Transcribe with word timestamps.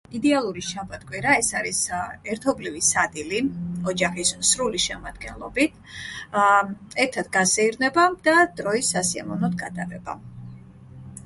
იდეალური 0.17 0.61
შაბათ-კვირა 0.67 1.33
ეს 1.41 1.49
არის... 1.57 1.81
აა... 1.97 2.15
ერთობლივი 2.35 2.81
სადილი 2.87 3.41
ოჯახის 3.93 4.33
სრული 4.53 4.81
შემადგენლობით. 4.87 5.77
ააა... 5.83 6.57
ერთად 7.07 7.31
გასეირნება 7.39 8.09
და 8.31 8.37
დროის 8.63 8.93
სასიამოვნოდ 8.97 9.63
გატარება. 9.65 10.21